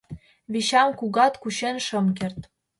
Вичам 0.51 0.89
кугат— 0.99 1.33
кучен 1.41 1.75
шым 1.85 2.05
керт. 2.17 2.39